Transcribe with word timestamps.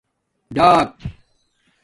ڈݳک 0.55 0.79